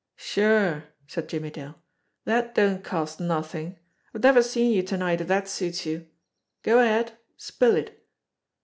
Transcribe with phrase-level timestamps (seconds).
[0.15, 1.75] "Sure!" said Jimmie Dale.
[2.25, 3.77] "That don't cost nothing.
[4.15, 6.07] I've never seen you to night, if that suits you.
[6.63, 7.19] Go ahead!
[7.37, 8.03] Spill it!"